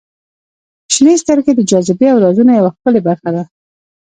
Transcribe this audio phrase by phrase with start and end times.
[0.93, 3.43] •شنې سترګې د جاذبې او رازونو یوه ښکلې برخه ده.